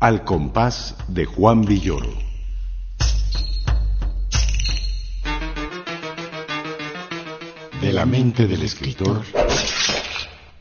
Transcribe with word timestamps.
Al 0.00 0.24
compás 0.24 0.94
de 1.08 1.26
Juan 1.26 1.62
Villoro. 1.62 2.27
La 7.98 8.06
mente 8.06 8.46
del 8.46 8.62
escritor 8.62 9.24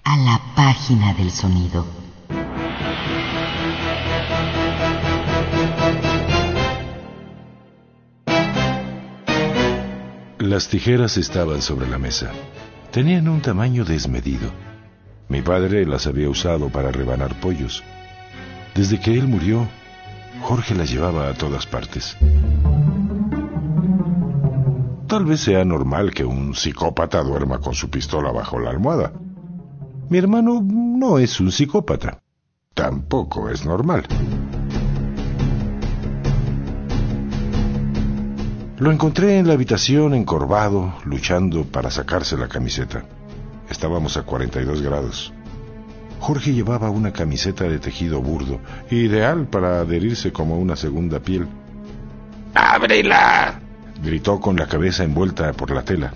A 0.04 0.18
la 0.18 0.42
página 0.56 1.14
del 1.14 1.30
sonido. 1.30 1.86
Las 10.40 10.68
tijeras 10.68 11.18
estaban 11.18 11.62
sobre 11.62 11.88
la 11.88 12.00
mesa. 12.00 12.32
Tenían 12.92 13.28
un 13.28 13.44
tamaño 13.44 13.86
desmedido. 13.86 14.52
Mi 15.30 15.44
padre 15.44 15.86
las 15.86 16.08
había 16.08 16.32
usado 16.32 16.70
para 16.70 16.92
rebanar 16.92 17.40
pollos. 17.40 17.84
Desde 18.74 19.00
que 19.00 19.14
él 19.14 19.28
murió, 19.28 19.68
Jorge 20.42 20.74
las 20.74 20.90
llevaba 20.90 21.30
a 21.30 21.36
todas 21.36 21.68
partes. 21.68 22.18
Tal 25.08 25.24
vez 25.24 25.40
sea 25.40 25.64
normal 25.64 26.14
que 26.14 26.26
un 26.26 26.54
psicópata 26.54 27.24
duerma 27.24 27.60
con 27.60 27.74
su 27.74 27.90
pistola 27.90 28.30
bajo 28.34 28.60
la 28.60 28.72
almohada. 28.72 29.14
Mi 30.10 30.18
hermano 30.18 30.62
no 30.62 31.18
es 31.18 31.40
un 31.40 31.50
psicópata. 31.50 32.20
Tampoco 32.74 33.50
es 33.50 33.66
normal. 33.66 34.04
Lo 38.80 38.92
encontré 38.92 39.40
en 39.40 39.48
la 39.48 39.54
habitación 39.54 40.14
encorvado, 40.14 40.96
luchando 41.06 41.64
para 41.64 41.90
sacarse 41.90 42.36
la 42.36 42.50
camiseta. 42.50 43.06
Estábamos 43.70 44.18
a 44.18 44.24
42 44.24 44.82
grados. 44.82 45.34
Jorge 46.20 46.54
llevaba 46.54 46.90
una 46.90 47.14
camiseta 47.14 47.64
de 47.64 47.80
tejido 47.80 48.22
burdo, 48.22 48.60
ideal 48.92 49.48
para 49.48 49.80
adherirse 49.80 50.34
como 50.34 50.60
una 50.60 50.76
segunda 50.76 51.22
piel. 51.22 51.48
¡Ábrela! 52.54 53.67
Gritó 54.02 54.40
con 54.40 54.56
la 54.56 54.68
cabeza 54.68 55.04
envuelta 55.04 55.54
por 55.54 55.72
la 55.72 55.84
tela. 55.84 56.14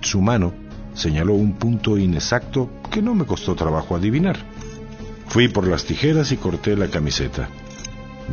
Su 0.00 0.20
mano 0.20 0.52
señaló 0.94 1.34
un 1.34 1.54
punto 1.54 1.98
inexacto 1.98 2.70
que 2.90 3.02
no 3.02 3.14
me 3.14 3.24
costó 3.24 3.54
trabajo 3.54 3.96
adivinar. 3.96 4.36
Fui 5.28 5.48
por 5.48 5.66
las 5.66 5.84
tijeras 5.84 6.32
y 6.32 6.36
corté 6.36 6.76
la 6.76 6.88
camiseta. 6.88 7.48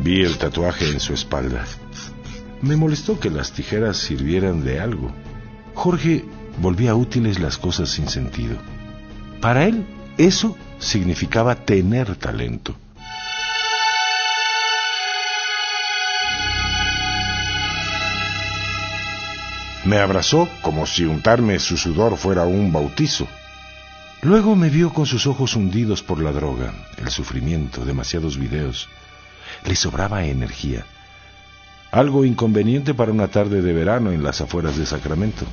Vi 0.02 0.22
el 0.22 0.38
tatuaje 0.38 0.88
en 0.90 1.00
su 1.00 1.14
espalda. 1.14 1.64
Me 2.62 2.76
molestó 2.76 3.20
que 3.20 3.30
las 3.30 3.52
tijeras 3.52 3.96
sirvieran 3.96 4.64
de 4.64 4.80
algo. 4.80 5.12
Jorge 5.74 6.24
volvía 6.60 6.94
útiles 6.94 7.38
las 7.38 7.56
cosas 7.56 7.88
sin 7.88 8.08
sentido. 8.08 8.56
Para 9.40 9.66
él, 9.66 9.86
eso 10.16 10.56
significaba 10.78 11.54
tener 11.54 12.16
talento. 12.16 12.74
Me 19.88 19.96
abrazó 19.96 20.50
como 20.60 20.84
si 20.84 21.06
untarme 21.06 21.58
su 21.58 21.78
sudor 21.78 22.18
fuera 22.18 22.44
un 22.44 22.70
bautizo. 22.70 23.26
Luego 24.20 24.54
me 24.54 24.68
vio 24.68 24.92
con 24.92 25.06
sus 25.06 25.26
ojos 25.26 25.56
hundidos 25.56 26.02
por 26.02 26.20
la 26.20 26.30
droga, 26.30 26.74
el 26.98 27.08
sufrimiento, 27.08 27.86
demasiados 27.86 28.36
videos. 28.36 28.90
Le 29.64 29.74
sobraba 29.74 30.26
energía. 30.26 30.84
Algo 31.90 32.26
inconveniente 32.26 32.92
para 32.92 33.12
una 33.12 33.28
tarde 33.28 33.62
de 33.62 33.72
verano 33.72 34.12
en 34.12 34.22
las 34.22 34.42
afueras 34.42 34.76
de 34.76 34.84
Sacramento. 34.84 35.46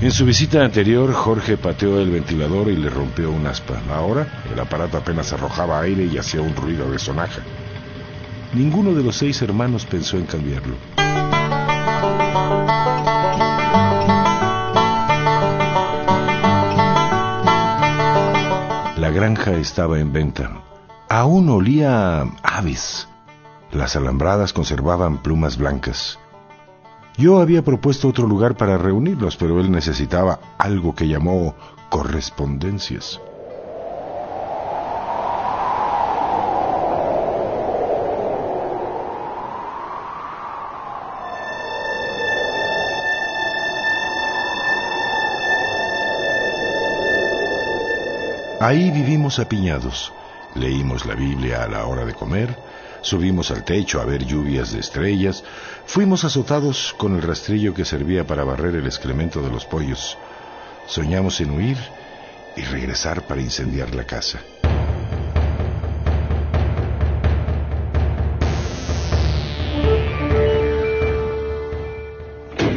En 0.00 0.10
su 0.10 0.24
visita 0.24 0.64
anterior, 0.64 1.12
Jorge 1.12 1.58
pateó 1.58 2.00
el 2.00 2.08
ventilador 2.08 2.70
y 2.70 2.76
le 2.76 2.88
rompió 2.88 3.30
un 3.30 3.46
aspa. 3.46 3.82
Ahora, 3.92 4.42
el 4.50 4.58
aparato 4.58 4.96
apenas 4.96 5.30
arrojaba 5.34 5.82
aire 5.82 6.06
y 6.06 6.16
hacía 6.16 6.40
un 6.40 6.56
ruido 6.56 6.90
de 6.90 6.98
sonaja. 6.98 7.42
Ninguno 8.54 8.94
de 8.94 9.02
los 9.02 9.16
seis 9.16 9.42
hermanos 9.42 9.84
pensó 9.86 10.16
en 10.16 10.26
cambiarlo. 10.26 10.76
La 18.96 19.10
granja 19.10 19.52
estaba 19.52 20.00
en 20.00 20.12
venta. 20.12 20.62
Aún 21.08 21.48
olía 21.48 22.22
a 22.22 22.28
aves. 22.42 23.08
Las 23.70 23.94
alambradas 23.94 24.52
conservaban 24.52 25.22
plumas 25.22 25.58
blancas. 25.58 26.18
Yo 27.16 27.40
había 27.40 27.62
propuesto 27.62 28.08
otro 28.08 28.26
lugar 28.26 28.56
para 28.56 28.78
reunirlos, 28.78 29.36
pero 29.36 29.60
él 29.60 29.70
necesitaba 29.70 30.40
algo 30.58 30.94
que 30.94 31.08
llamó 31.08 31.54
correspondencias. 31.88 33.20
Ahí 48.66 48.90
vivimos 48.90 49.38
apiñados. 49.38 50.12
Leímos 50.56 51.06
la 51.06 51.14
Biblia 51.14 51.62
a 51.62 51.68
la 51.68 51.86
hora 51.86 52.04
de 52.04 52.14
comer, 52.14 52.58
subimos 53.00 53.52
al 53.52 53.62
techo 53.62 54.00
a 54.00 54.04
ver 54.04 54.24
lluvias 54.24 54.72
de 54.72 54.80
estrellas, 54.80 55.44
fuimos 55.84 56.24
azotados 56.24 56.92
con 56.98 57.14
el 57.14 57.22
rastrillo 57.22 57.72
que 57.72 57.84
servía 57.84 58.26
para 58.26 58.42
barrer 58.42 58.74
el 58.74 58.86
excremento 58.86 59.40
de 59.40 59.50
los 59.50 59.66
pollos. 59.66 60.18
Soñamos 60.88 61.40
en 61.40 61.52
huir 61.52 61.76
y 62.56 62.62
regresar 62.62 63.24
para 63.28 63.40
incendiar 63.40 63.94
la 63.94 64.02
casa. 64.02 64.40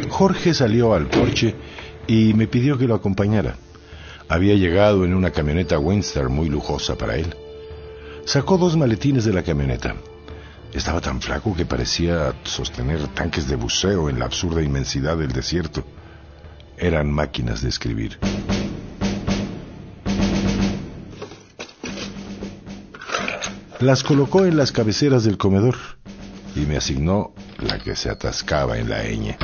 Jorge 0.08 0.54
salió 0.54 0.94
al 0.94 1.08
porche 1.08 1.56
y 2.06 2.32
me 2.34 2.46
pidió 2.46 2.78
que 2.78 2.86
lo 2.86 2.94
acompañara. 2.94 3.56
Había 4.30 4.54
llegado 4.54 5.04
en 5.04 5.12
una 5.12 5.32
camioneta 5.32 5.76
Windstar 5.80 6.28
muy 6.28 6.48
lujosa 6.48 6.96
para 6.96 7.16
él. 7.16 7.34
Sacó 8.24 8.58
dos 8.58 8.76
maletines 8.76 9.24
de 9.24 9.32
la 9.32 9.42
camioneta. 9.42 9.96
Estaba 10.72 11.00
tan 11.00 11.20
flaco 11.20 11.56
que 11.56 11.66
parecía 11.66 12.32
sostener 12.44 13.08
tanques 13.08 13.48
de 13.48 13.56
buceo 13.56 14.08
en 14.08 14.20
la 14.20 14.26
absurda 14.26 14.62
inmensidad 14.62 15.18
del 15.18 15.32
desierto. 15.32 15.82
Eran 16.78 17.10
máquinas 17.10 17.60
de 17.62 17.70
escribir. 17.70 18.20
Las 23.80 24.04
colocó 24.04 24.44
en 24.44 24.56
las 24.56 24.70
cabeceras 24.70 25.24
del 25.24 25.38
comedor 25.38 25.74
y 26.54 26.60
me 26.60 26.76
asignó 26.76 27.32
la 27.58 27.80
que 27.80 27.96
se 27.96 28.08
atascaba 28.08 28.78
en 28.78 28.90
la 28.90 29.02
ñ. 29.02 29.36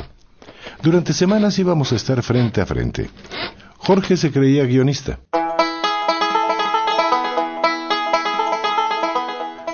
Durante 0.80 1.12
semanas 1.12 1.58
íbamos 1.58 1.90
a 1.90 1.96
estar 1.96 2.22
frente 2.22 2.60
a 2.60 2.66
frente. 2.66 3.10
Jorge 3.86 4.16
se 4.16 4.32
creía 4.32 4.64
guionista. 4.64 5.20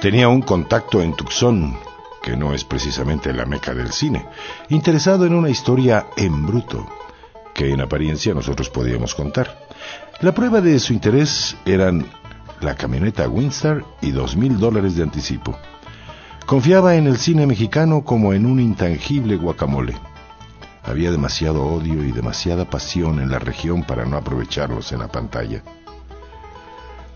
Tenía 0.03 0.29
un 0.29 0.43
contacto 0.43 1.01
en 1.01 1.15
Tucson, 1.15 1.75
que 2.23 2.37
no 2.37 2.53
es 2.53 2.63
precisamente 2.63 3.33
la 3.33 3.47
meca 3.47 3.73
del 3.73 3.91
cine, 3.91 4.27
interesado 4.69 5.25
en 5.25 5.35
una 5.35 5.49
historia 5.49 6.09
en 6.19 6.45
bruto, 6.45 6.87
que 7.55 7.73
en 7.73 7.81
apariencia 7.81 8.35
nosotros 8.35 8.69
podíamos 8.69 9.15
contar. 9.15 9.67
La 10.21 10.35
prueba 10.35 10.61
de 10.61 10.79
su 10.79 10.93
interés 10.93 11.57
eran 11.65 12.05
la 12.61 12.75
camioneta 12.75 13.27
Windstar 13.27 13.83
y 14.03 14.11
dos 14.11 14.37
mil 14.37 14.59
dólares 14.59 14.95
de 14.95 15.05
anticipo. 15.05 15.57
Confiaba 16.45 16.97
en 16.97 17.07
el 17.07 17.17
cine 17.17 17.47
mexicano 17.47 18.05
como 18.05 18.35
en 18.35 18.45
un 18.45 18.61
intangible 18.61 19.37
guacamole. 19.37 19.95
Había 20.85 21.11
demasiado 21.11 21.65
odio 21.65 22.05
y 22.05 22.13
demasiada 22.13 22.69
pasión 22.69 23.21
en 23.21 23.31
la 23.31 23.39
región 23.39 23.85
para 23.85 24.05
no 24.05 24.17
aprovecharlos 24.17 24.93
en 24.93 24.99
la 24.99 25.09
pantalla. 25.09 25.63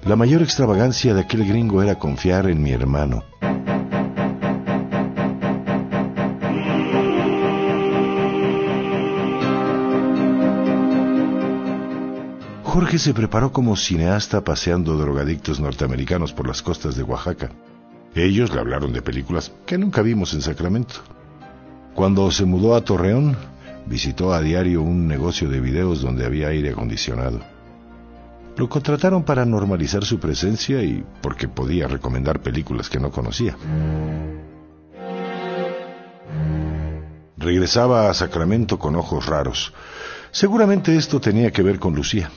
La 0.04 0.14
mayor 0.14 0.42
extravagancia 0.42 1.14
de 1.14 1.22
aquel 1.22 1.46
gringo 1.46 1.82
era 1.82 1.98
confiar 1.98 2.48
en 2.48 2.62
mi 2.62 2.70
hermano. 2.70 3.24
Jorge 12.62 12.98
se 12.98 13.14
preparó 13.14 13.52
como 13.52 13.74
cineasta 13.74 14.44
paseando 14.44 14.96
drogadictos 14.96 15.58
norteamericanos 15.58 16.32
por 16.32 16.46
las 16.46 16.62
costas 16.62 16.94
de 16.94 17.02
Oaxaca. 17.02 17.50
Ellos 18.14 18.52
le 18.54 18.60
hablaron 18.60 18.92
de 18.92 19.02
películas 19.02 19.50
que 19.66 19.76
nunca 19.76 20.02
vimos 20.02 20.34
en 20.34 20.42
Sacramento. 20.42 20.96
Cuando 21.94 22.30
se 22.30 22.44
mudó 22.44 22.76
a 22.76 22.84
Torreón, 22.84 23.36
visitó 23.86 24.32
a 24.32 24.40
diario 24.40 24.82
un 24.82 25.06
negocio 25.06 25.48
de 25.48 25.60
videos 25.60 26.02
donde 26.02 26.26
había 26.26 26.48
aire 26.48 26.70
acondicionado. 26.70 27.40
Lo 28.56 28.68
contrataron 28.68 29.22
para 29.22 29.44
normalizar 29.44 30.04
su 30.04 30.18
presencia 30.18 30.82
y 30.82 31.04
porque 31.20 31.46
podía 31.46 31.86
recomendar 31.88 32.40
películas 32.40 32.88
que 32.88 32.98
no 32.98 33.10
conocía. 33.10 33.56
Regresaba 37.36 38.08
a 38.08 38.14
Sacramento 38.14 38.78
con 38.78 38.96
ojos 38.96 39.26
raros. 39.26 39.74
Seguramente 40.30 40.96
esto 40.96 41.20
tenía 41.20 41.50
que 41.50 41.62
ver 41.62 41.78
con 41.78 41.94
Lucía. 41.94 42.30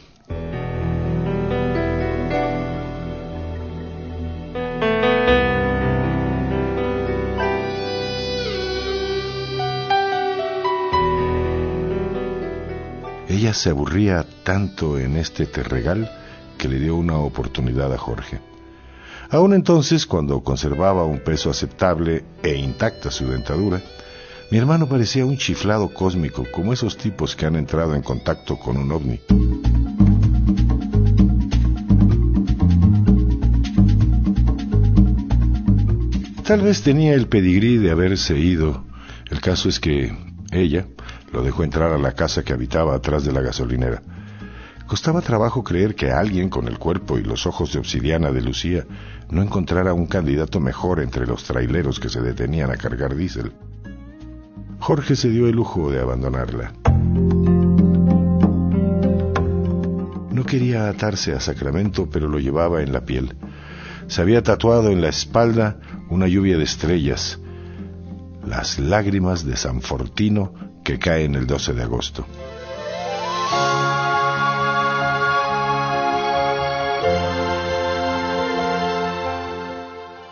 Se 13.51 13.71
aburría 13.71 14.25
tanto 14.43 14.99
en 14.99 15.17
este 15.17 15.45
terregal 15.45 16.09
que 16.57 16.67
le 16.67 16.79
dio 16.79 16.95
una 16.95 17.17
oportunidad 17.17 17.91
a 17.91 17.97
Jorge. 17.97 18.39
Aún 19.31 19.53
entonces, 19.53 20.05
cuando 20.05 20.41
conservaba 20.43 21.03
un 21.03 21.19
peso 21.19 21.49
aceptable 21.49 22.23
e 22.43 22.55
intacta 22.55 23.11
su 23.11 23.27
dentadura, 23.27 23.81
mi 24.51 24.57
hermano 24.57 24.87
parecía 24.87 25.25
un 25.25 25.37
chiflado 25.37 25.89
cósmico, 25.89 26.45
como 26.53 26.73
esos 26.73 26.95
tipos 26.95 27.35
que 27.35 27.47
han 27.47 27.55
entrado 27.55 27.95
en 27.95 28.01
contacto 28.01 28.57
con 28.57 28.77
un 28.77 28.91
ovni. 28.91 29.19
Tal 36.43 36.61
vez 36.61 36.81
tenía 36.81 37.13
el 37.13 37.27
pedigrí 37.27 37.77
de 37.77 37.91
haberse 37.91 38.37
ido. 38.37 38.85
El 39.29 39.41
caso 39.41 39.69
es 39.69 39.79
que 39.79 40.15
ella, 40.51 40.87
lo 41.31 41.43
dejó 41.43 41.63
entrar 41.63 41.91
a 41.91 41.97
la 41.97 42.13
casa 42.13 42.43
que 42.43 42.53
habitaba 42.53 42.95
atrás 42.95 43.23
de 43.23 43.31
la 43.31 43.41
gasolinera. 43.41 44.01
Costaba 44.87 45.21
trabajo 45.21 45.63
creer 45.63 45.93
que 45.93 46.11
alguien 46.11 46.49
con 46.49 46.67
el 46.67 46.79
cuerpo 46.79 47.19
y 47.19 47.23
los 47.23 47.45
ojos 47.45 47.71
de 47.71 47.79
obsidiana 47.79 48.31
de 48.31 48.41
Lucía 48.41 48.85
no 49.29 49.43
encontrara 49.43 49.93
un 49.93 50.07
candidato 50.07 50.59
mejor 50.59 50.99
entre 50.99 51.27
los 51.27 51.43
traileros 51.43 51.99
que 51.99 52.09
se 52.09 52.21
detenían 52.21 52.71
a 52.71 52.77
cargar 52.77 53.15
diésel. 53.15 53.51
Jorge 54.79 55.15
se 55.15 55.29
dio 55.29 55.47
el 55.47 55.55
lujo 55.55 55.91
de 55.91 55.99
abandonarla. 55.99 56.73
No 60.31 60.43
quería 60.43 60.89
atarse 60.89 61.33
a 61.33 61.39
Sacramento, 61.39 62.09
pero 62.09 62.27
lo 62.27 62.39
llevaba 62.39 62.81
en 62.81 62.91
la 62.91 63.01
piel. 63.01 63.35
Se 64.07 64.21
había 64.21 64.41
tatuado 64.41 64.89
en 64.89 65.01
la 65.01 65.09
espalda 65.09 65.77
una 66.09 66.27
lluvia 66.27 66.57
de 66.57 66.63
estrellas, 66.63 67.39
las 68.49 68.79
lágrimas 68.79 69.45
de 69.45 69.55
San 69.55 69.79
Fortino 69.79 70.51
que 70.83 70.97
caen 70.97 71.35
el 71.35 71.45
12 71.45 71.73
de 71.73 71.83
agosto. 71.83 72.25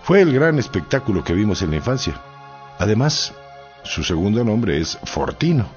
Fue 0.01 0.21
el 0.21 0.33
gran 0.33 0.57
espectáculo 0.57 1.23
que 1.23 1.33
vimos 1.33 1.61
en 1.61 1.69
la 1.69 1.75
infancia. 1.75 2.19
Además, 2.79 3.33
su 3.83 4.03
segundo 4.03 4.43
nombre 4.43 4.79
es 4.79 4.97
Fortino. 5.03 5.69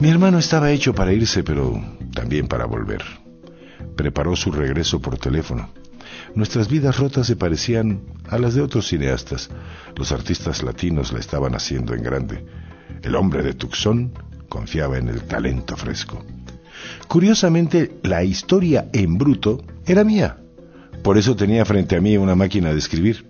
Mi 0.00 0.08
hermano 0.08 0.38
estaba 0.38 0.70
hecho 0.70 0.94
para 0.94 1.12
irse, 1.12 1.44
pero 1.44 1.78
también 2.14 2.48
para 2.48 2.64
volver. 2.64 3.02
Preparó 3.96 4.36
su 4.36 4.50
regreso 4.50 5.00
por 5.00 5.18
teléfono. 5.18 5.68
Nuestras 6.34 6.68
vidas 6.68 6.98
rotas 6.98 7.26
se 7.26 7.36
parecían 7.36 8.00
a 8.28 8.38
las 8.38 8.54
de 8.54 8.62
otros 8.62 8.88
cineastas. 8.88 9.50
Los 9.96 10.12
artistas 10.12 10.62
latinos 10.62 11.12
la 11.12 11.20
estaban 11.20 11.54
haciendo 11.54 11.94
en 11.94 12.02
grande. 12.02 12.44
El 13.02 13.16
hombre 13.16 13.42
de 13.42 13.54
Tucson 13.54 14.12
confiaba 14.48 14.98
en 14.98 15.08
el 15.08 15.22
talento 15.22 15.76
fresco. 15.76 16.24
Curiosamente, 17.08 17.98
la 18.02 18.24
historia 18.24 18.88
en 18.92 19.18
bruto 19.18 19.64
era 19.86 20.04
mía. 20.04 20.38
Por 21.02 21.18
eso 21.18 21.36
tenía 21.36 21.64
frente 21.64 21.96
a 21.96 22.00
mí 22.00 22.16
una 22.16 22.34
máquina 22.34 22.72
de 22.72 22.78
escribir. 22.78 23.26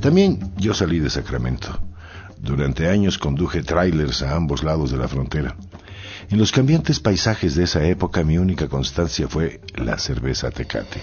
También 0.00 0.52
yo 0.56 0.72
salí 0.72 1.00
de 1.00 1.10
Sacramento. 1.10 1.80
Durante 2.38 2.88
años 2.88 3.18
conduje 3.18 3.62
trailers 3.62 4.22
a 4.22 4.36
ambos 4.36 4.62
lados 4.62 4.90
de 4.90 4.98
la 4.98 5.08
frontera. 5.08 5.56
En 6.28 6.38
los 6.38 6.52
cambiantes 6.52 7.00
paisajes 7.00 7.54
de 7.54 7.64
esa 7.64 7.84
época 7.84 8.24
mi 8.24 8.38
única 8.38 8.68
constancia 8.68 9.28
fue 9.28 9.60
la 9.76 9.98
cerveza 9.98 10.50
tecate. 10.50 11.00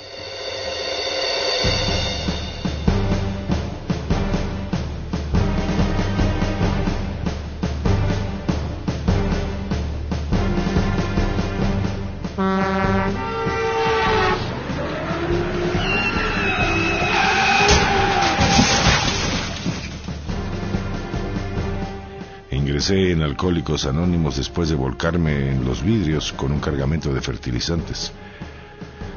En 22.90 23.22
Alcohólicos 23.22 23.86
Anónimos 23.86 24.36
después 24.36 24.68
de 24.68 24.76
volcarme 24.76 25.52
en 25.52 25.64
los 25.64 25.84
vidrios 25.84 26.34
con 26.34 26.52
un 26.52 26.60
cargamento 26.60 27.14
de 27.14 27.22
fertilizantes. 27.22 28.12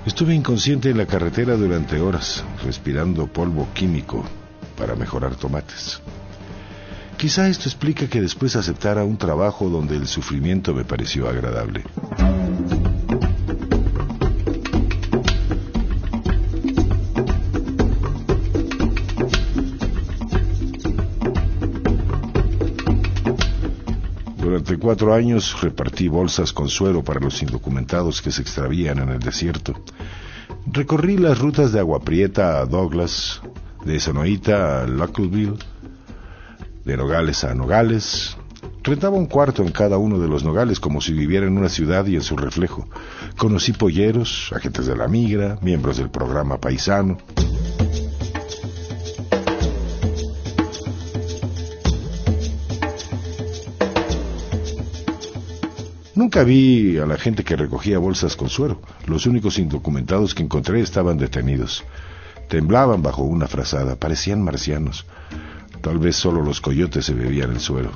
Estuve 0.05 0.35
inconsciente 0.35 0.91
en 0.91 0.99
la 0.99 1.07
carretera 1.07 1.57
durante 1.57 2.01
horas, 2.01 2.45
respirando 2.65 3.27
polvo 3.27 3.69
químico 3.75 4.25
para 4.77 4.95
mejorar 4.95 5.35
tomates. 5.35 6.01
Quizá 7.17 7.49
esto 7.49 7.69
explica 7.69 8.07
que 8.09 8.21
después 8.21 8.55
aceptara 8.55 9.05
un 9.05 9.17
trabajo 9.17 9.69
donde 9.69 9.97
el 9.97 10.07
sufrimiento 10.07 10.73
me 10.73 10.85
pareció 10.85 11.29
agradable. 11.29 11.83
Cuatro 24.87 25.13
años 25.15 25.61
repartí 25.63 26.07
bolsas 26.07 26.53
con 26.53 26.69
suero 26.69 27.03
para 27.03 27.19
los 27.19 27.43
indocumentados 27.43 28.23
que 28.23 28.31
se 28.31 28.41
extravían 28.41 29.01
en 29.01 29.09
el 29.09 29.19
desierto. 29.19 29.75
Recorrí 30.65 31.17
las 31.17 31.41
rutas 31.41 31.73
de 31.73 31.81
Agua 31.81 31.99
Prieta 31.99 32.61
a 32.61 32.67
Douglas, 32.67 33.41
de 33.85 33.99
Sonoita 33.99 34.83
a 34.83 34.87
Luckleville, 34.87 35.59
de 36.85 36.97
Nogales 36.97 37.43
a 37.43 37.53
Nogales. 37.53 38.37
Rentaba 38.85 39.17
un 39.17 39.27
cuarto 39.27 39.65
en 39.65 39.73
cada 39.73 39.99
uno 39.99 40.21
de 40.21 40.29
los 40.29 40.45
nogales 40.45 40.79
como 40.79 41.01
si 41.01 41.13
viviera 41.13 41.49
en 41.49 41.59
una 41.59 41.69
ciudad 41.69 42.07
y 42.07 42.15
en 42.15 42.23
su 42.23 42.37
reflejo. 42.37 42.89
Conocí 43.37 43.73
polleros, 43.73 44.53
agentes 44.55 44.87
de 44.87 44.95
la 44.95 45.09
migra, 45.09 45.59
miembros 45.63 45.97
del 45.97 46.11
programa 46.11 46.59
paisano. 46.59 47.19
Nunca 56.17 56.45
vi 56.45 56.97
a 56.97 57.05
la 57.05 57.19
gente 57.19 57.45
que 57.45 57.57
recogía 57.57 57.99
bolsas 57.99 58.37
con 58.37 58.49
suero. 58.49 58.81
Los 59.07 59.27
únicos 59.27 59.59
indocumentados 59.59 60.35
que 60.35 60.43
encontré 60.43 60.81
estaban 60.81 61.19
detenidos. 61.19 61.85
Temblaban 62.49 63.03
bajo 63.03 63.23
una 63.23 63.47
frazada, 63.47 63.97
parecían 63.97 64.43
marcianos. 64.43 65.05
Tal 65.83 65.99
vez 65.99 66.17
solo 66.17 66.43
los 66.43 66.63
coyotes 66.63 67.05
se 67.05 67.13
bebían 67.13 67.51
el 67.51 67.61
suero. 67.61 67.91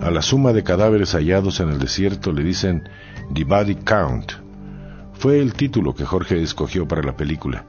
A 0.00 0.10
la 0.10 0.22
suma 0.22 0.52
de 0.52 0.64
cadáveres 0.64 1.14
hallados 1.14 1.60
en 1.60 1.68
el 1.68 1.78
desierto 1.78 2.32
le 2.32 2.42
dicen 2.42 2.88
The 3.32 3.44
Body 3.44 3.76
Count, 3.76 4.32
fue 5.22 5.38
el 5.38 5.52
título 5.52 5.94
que 5.94 6.04
Jorge 6.04 6.42
escogió 6.42 6.88
para 6.88 7.00
la 7.00 7.16
película. 7.16 7.64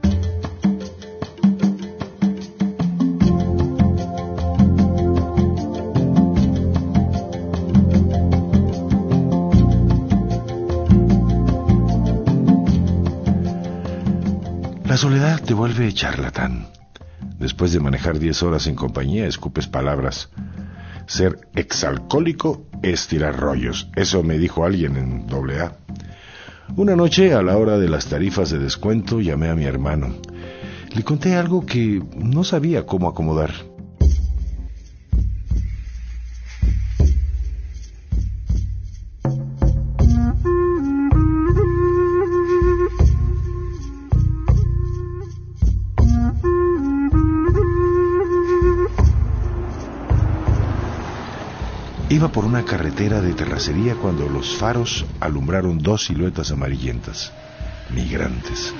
La 14.84 14.96
soledad 14.96 15.40
te 15.40 15.54
vuelve 15.54 15.92
charlatán. 15.92 16.66
Después 17.38 17.72
de 17.72 17.78
manejar 17.78 18.18
diez 18.18 18.42
horas 18.42 18.66
en 18.66 18.74
compañía, 18.74 19.28
escupes 19.28 19.68
palabras. 19.68 20.28
Ser 21.06 21.38
exalcohólico 21.54 22.66
es 22.82 23.06
tirar 23.06 23.38
rollos. 23.38 23.88
Eso 23.94 24.24
me 24.24 24.38
dijo 24.38 24.64
alguien 24.64 24.96
en 24.96 25.28
doble 25.28 25.60
A. 25.60 25.83
Una 26.76 26.96
noche, 26.96 27.32
a 27.32 27.42
la 27.42 27.56
hora 27.56 27.78
de 27.78 27.88
las 27.88 28.06
tarifas 28.06 28.50
de 28.50 28.58
descuento, 28.58 29.20
llamé 29.20 29.48
a 29.48 29.54
mi 29.54 29.64
hermano. 29.64 30.14
Le 30.94 31.02
conté 31.04 31.36
algo 31.36 31.64
que 31.64 32.02
no 32.16 32.42
sabía 32.42 32.84
cómo 32.86 33.08
acomodar. 33.08 33.52
Por 52.32 52.46
una 52.46 52.64
carretera 52.64 53.20
de 53.20 53.34
terracería 53.34 53.96
cuando 53.96 54.28
los 54.28 54.56
faros 54.56 55.04
alumbraron 55.20 55.78
dos 55.78 56.06
siluetas 56.06 56.50
amarillentas, 56.50 57.32
migrantes. 57.90 58.72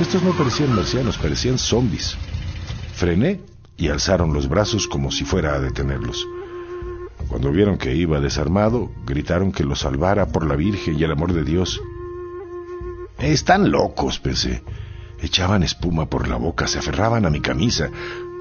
Estos 0.00 0.22
no 0.22 0.32
parecían 0.32 0.74
marcianos, 0.74 1.18
parecían 1.18 1.58
zombies. 1.58 2.16
Frené 2.94 3.40
y 3.76 3.88
alzaron 3.88 4.32
los 4.32 4.48
brazos 4.48 4.88
como 4.88 5.12
si 5.12 5.24
fuera 5.24 5.54
a 5.54 5.60
detenerlos. 5.60 6.26
Cuando 7.28 7.52
vieron 7.52 7.76
que 7.76 7.94
iba 7.94 8.18
desarmado, 8.18 8.90
gritaron 9.04 9.52
que 9.52 9.62
lo 9.62 9.76
salvara 9.76 10.26
por 10.26 10.46
la 10.46 10.56
Virgen 10.56 10.98
y 10.98 11.04
el 11.04 11.12
amor 11.12 11.34
de 11.34 11.44
Dios. 11.44 11.80
Están 13.18 13.70
locos, 13.70 14.18
pensé. 14.20 14.64
Echaban 15.20 15.62
espuma 15.62 16.06
por 16.06 16.26
la 16.26 16.36
boca, 16.36 16.66
se 16.66 16.78
aferraban 16.78 17.26
a 17.26 17.30
mi 17.30 17.40
camisa, 17.40 17.90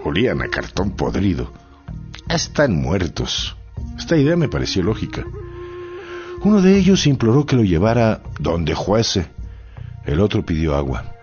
olían 0.04 0.42
a 0.42 0.48
cartón 0.48 0.92
podrido. 0.92 1.52
Están 2.30 2.74
muertos. 2.74 3.57
Esta 3.98 4.18
idea 4.18 4.36
me 4.36 4.50
pareció 4.50 4.84
lógica. 4.84 5.26
Uno 6.44 6.62
de 6.62 6.78
ellos 6.78 7.08
imploró 7.08 7.46
que 7.46 7.56
lo 7.56 7.64
llevara 7.64 8.22
donde 8.40 8.74
juece. 8.74 9.28
El 10.06 10.20
otro 10.20 10.46
pidió 10.46 10.76
agua. 10.76 11.14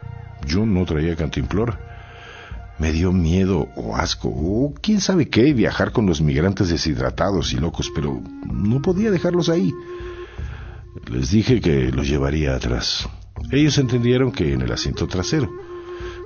Yo 0.46 0.66
no 0.66 0.84
traía 0.84 1.16
cantimplora. 1.16 1.80
Me 2.78 2.92
dio 2.92 3.12
miedo 3.12 3.68
o 3.76 3.96
asco 3.96 4.28
o 4.28 4.74
quién 4.82 5.00
sabe 5.00 5.28
qué 5.28 5.52
viajar 5.54 5.92
con 5.92 6.06
los 6.06 6.20
migrantes 6.20 6.68
deshidratados 6.68 7.52
y 7.52 7.56
locos, 7.56 7.90
pero 7.94 8.20
no 8.52 8.82
podía 8.82 9.10
dejarlos 9.10 9.48
ahí. 9.48 9.72
Les 11.10 11.30
dije 11.30 11.60
que 11.60 11.90
los 11.92 12.08
llevaría 12.08 12.54
atrás. 12.54 13.08
Ellos 13.50 13.78
entendieron 13.78 14.32
que 14.32 14.52
en 14.52 14.62
el 14.62 14.72
asiento 14.72 15.06
trasero. 15.06 15.50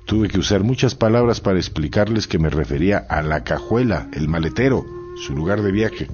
Tuve 0.06 0.28
que 0.28 0.38
usar 0.38 0.64
muchas 0.64 0.94
palabras 0.94 1.40
para 1.40 1.58
explicarles 1.58 2.26
que 2.26 2.38
me 2.38 2.48
refería 2.48 2.98
a 2.98 3.20
la 3.20 3.44
cajuela, 3.44 4.08
el 4.14 4.26
maletero, 4.26 4.97
su 5.20 5.34
lugar 5.34 5.62
de 5.62 5.72
viaje. 5.72 6.08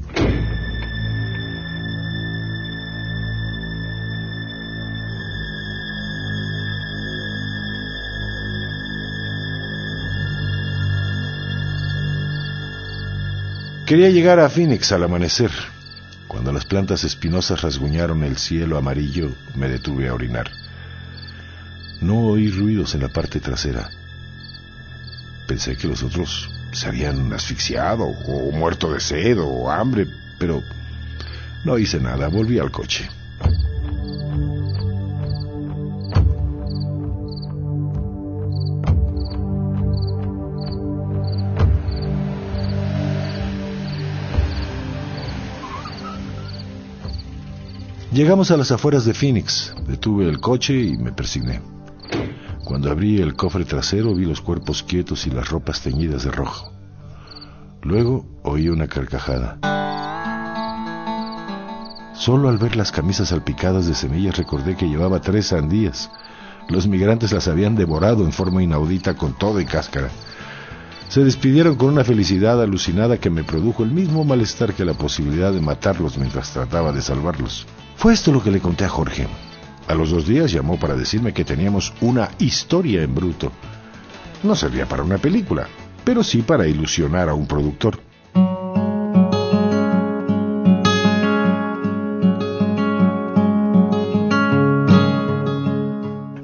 Quería 13.87 14.08
llegar 14.08 14.40
a 14.40 14.49
Phoenix 14.49 14.92
al 14.92 15.04
amanecer. 15.04 15.50
Cuando 16.26 16.52
las 16.52 16.64
plantas 16.64 17.04
espinosas 17.04 17.61
rasguñaron 17.61 18.25
el 18.25 18.38
cielo 18.38 18.78
amarillo, 18.78 19.34
me 19.54 19.68
detuve 19.68 20.08
a 20.08 20.14
orinar. 20.14 20.50
No 22.00 22.20
oí 22.20 22.50
ruidos 22.50 22.94
en 22.94 23.02
la 23.02 23.08
parte 23.08 23.40
trasera. 23.40 23.90
Pensé 25.46 25.76
que 25.76 25.87
los 25.87 26.02
otros 26.02 26.49
se 26.75 26.88
habían 26.88 27.33
asfixiado 27.33 28.04
o 28.04 28.50
muerto 28.52 28.93
de 28.93 29.00
sed 29.00 29.38
o 29.40 29.71
hambre, 29.71 30.07
pero 30.38 30.61
no 31.64 31.78
hice 31.78 32.00
nada, 32.00 32.28
volví 32.28 32.59
al 32.59 32.71
coche. 32.71 33.09
Llegamos 48.12 48.52
a 48.52 48.57
las 48.57 48.71
afueras 48.71 49.04
de 49.04 49.12
Phoenix, 49.12 49.75
detuve 49.88 50.28
el 50.28 50.38
coche 50.38 50.73
y 50.73 50.97
me 50.97 51.11
persigné. 51.11 51.61
Cuando 52.64 52.90
abrí 52.90 53.21
el 53.21 53.35
cofre 53.35 53.66
trasero 53.66 54.14
vi 54.14 54.25
los 54.25 54.40
cuerpos 54.40 54.83
quietos 54.83 55.26
y 55.26 55.30
las 55.30 55.50
ropas 55.50 55.83
teñidas 55.83 56.25
de 56.25 56.30
rojo. 56.30 56.73
Luego 57.83 58.25
oí 58.42 58.71
una 58.71 58.88
carcajada. 58.88 59.59
Solo 62.14 62.49
al 62.49 62.56
ver 62.56 62.75
las 62.75 62.90
camisas 62.90 63.28
salpicadas 63.28 63.87
de 63.87 63.94
semillas 63.94 64.38
recordé 64.38 64.76
que 64.76 64.88
llevaba 64.88 65.21
tres 65.21 65.49
sandías. 65.49 66.11
Los 66.71 66.88
migrantes 66.88 67.33
las 67.33 67.49
habían 67.49 67.75
devorado 67.75 68.25
en 68.25 68.33
forma 68.33 68.62
inaudita 68.62 69.14
con 69.14 69.37
todo 69.37 69.61
y 69.61 69.66
cáscara. 69.66 70.09
Se 71.09 71.23
despidieron 71.23 71.76
con 71.76 71.90
una 71.90 72.02
felicidad 72.02 72.62
alucinada 72.62 73.18
que 73.18 73.28
me 73.28 73.44
produjo 73.44 73.85
el 73.85 73.90
mismo 73.90 74.25
malestar 74.25 74.73
que 74.73 74.87
la 74.87 74.94
posibilidad 74.94 75.52
de 75.52 75.61
matarlos 75.61 76.16
mientras 76.16 76.50
trataba 76.50 76.92
de 76.92 77.02
salvarlos. 77.02 77.66
Fue 77.97 78.14
esto 78.14 78.33
lo 78.33 78.42
que 78.42 78.50
le 78.50 78.61
conté 78.61 78.87
a 78.87 78.88
Jorge. 78.88 79.28
A 79.86 79.94
los 79.94 80.10
dos 80.10 80.26
días 80.26 80.50
llamó 80.50 80.78
para 80.78 80.94
decirme 80.94 81.34
que 81.34 81.44
teníamos 81.44 81.92
una 82.00 82.30
historia 82.38 83.02
en 83.02 83.14
bruto. 83.14 83.52
No 84.42 84.54
servía 84.54 84.86
para 84.86 85.02
una 85.02 85.18
película, 85.18 85.68
pero 86.04 86.24
sí 86.24 86.42
para 86.42 86.66
ilusionar 86.66 87.28
a 87.28 87.34
un 87.34 87.46
productor. 87.46 88.00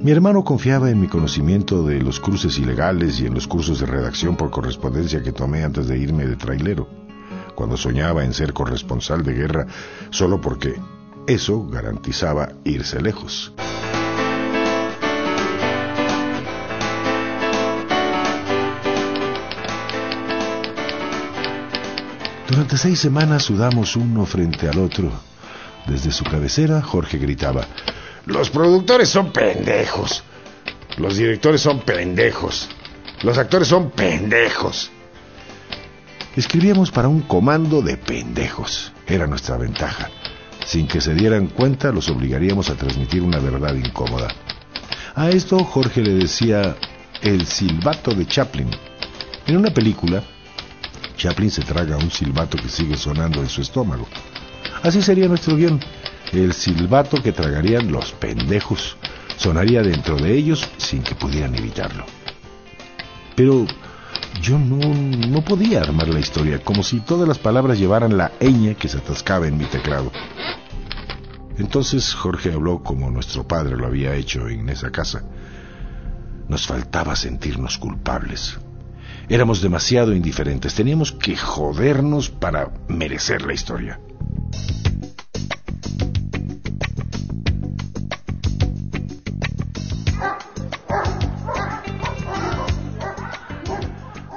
Mi 0.03 0.11
hermano 0.11 0.45
confiaba 0.45 0.91
en 0.91 1.01
mi 1.01 1.09
conocimiento 1.09 1.85
de 1.85 2.01
los 2.01 2.21
cruces 2.21 2.59
ilegales 2.59 3.21
y 3.21 3.27
en 3.27 3.35
los 3.35 3.47
cursos 3.47 3.81
de 3.81 3.87
redacción 3.87 4.37
por 4.37 4.51
correspondencia 4.51 5.23
que 5.23 5.33
tomé 5.33 5.63
antes 5.63 5.89
de 5.89 5.99
irme 5.99 6.27
de 6.27 6.37
trailero, 6.37 6.89
cuando 7.55 7.77
soñaba 7.77 8.25
en 8.25 8.35
ser 8.35 8.53
corresponsal 8.53 9.23
de 9.23 9.35
guerra 9.35 9.67
solo 10.11 10.41
porque 10.41 10.75
eso 11.27 11.67
garantizaba 11.67 12.53
irse 12.65 13.01
lejos. 13.01 13.53
Durante 22.49 22.77
seis 22.77 22.99
semanas 22.99 23.45
sudamos 23.45 23.95
uno 23.95 24.27
frente 24.27 24.69
al 24.69 24.79
otro. 24.81 25.13
Desde 25.87 26.11
su 26.11 26.25
cabecera, 26.25 26.83
Jorge 26.83 27.17
gritaba, 27.19 27.65
Los 28.27 28.51
productores 28.51 29.09
son 29.09 29.33
pendejos. 29.33 30.25
Los 30.97 31.17
directores 31.17 31.61
son 31.61 31.81
pendejos. 31.81 32.69
Los 33.23 33.39
actores 33.39 33.69
son 33.69 33.91
pendejos. 33.91 34.91
Escribíamos 36.35 36.91
para 36.91 37.09
un 37.09 37.23
comando 37.23 37.83
de 37.83 37.97
pendejos. 37.97 38.93
Era 39.07 39.27
nuestra 39.27 39.57
ventaja. 39.57 40.11
Sin 40.71 40.87
que 40.87 41.01
se 41.01 41.15
dieran 41.15 41.49
cuenta, 41.49 41.91
los 41.91 42.09
obligaríamos 42.11 42.71
a 42.71 42.77
transmitir 42.77 43.23
una 43.23 43.41
verdad 43.41 43.75
incómoda. 43.75 44.29
A 45.17 45.29
esto 45.29 45.65
Jorge 45.65 46.01
le 46.01 46.15
decía 46.15 46.77
el 47.23 47.45
silbato 47.45 48.15
de 48.15 48.25
Chaplin. 48.25 48.71
En 49.49 49.57
una 49.57 49.75
película, 49.75 50.23
Chaplin 51.17 51.51
se 51.51 51.63
traga 51.63 51.97
un 51.97 52.13
silbato 52.13 52.57
que 52.57 52.69
sigue 52.69 52.97
sonando 52.97 53.41
en 53.41 53.49
su 53.49 53.63
estómago. 53.63 54.07
Así 54.85 55.03
sería 55.03 55.27
nuestro 55.27 55.57
guion. 55.57 55.81
El 56.31 56.53
silbato 56.53 57.21
que 57.21 57.33
tragarían 57.33 57.91
los 57.91 58.13
pendejos 58.13 58.97
sonaría 59.39 59.83
dentro 59.83 60.19
de 60.19 60.33
ellos 60.37 60.69
sin 60.77 61.03
que 61.03 61.17
pudieran 61.17 61.57
evitarlo. 61.57 62.05
Pero 63.35 63.67
yo 64.41 64.57
no, 64.57 65.43
podía 65.43 65.81
armar 65.81 66.11
la 66.11 66.21
historia, 66.21 66.63
como 66.63 66.85
si 66.85 67.01
todas 67.01 67.27
las 67.27 67.39
palabras 67.39 67.77
llevaran 67.77 68.17
la 68.17 68.31
ñ 68.39 68.77
que 68.77 68.89
se 68.89 68.99
atascaba 68.99 69.49
en 69.49 69.59
mi 69.59 69.65
teclado. 69.65 70.13
Entonces 71.61 72.15
Jorge 72.15 72.55
habló 72.55 72.83
como 72.83 73.11
nuestro 73.11 73.47
padre 73.47 73.77
lo 73.77 73.87
había 73.87 74.15
hecho 74.15 74.49
en 74.49 74.71
esa 74.71 74.91
casa. 74.91 75.23
Nos 76.49 76.67
faltaba 76.67 77.15
sentirnos 77.15 77.77
culpables. 77.77 78.59
Éramos 79.29 79.61
demasiado 79.61 80.15
indiferentes. 80.15 80.75
Teníamos 80.75 81.13
que 81.13 81.37
jodernos 81.37 82.31
para 82.31 82.73
merecer 82.89 83.43
la 83.43 83.53
historia. 83.53 84.01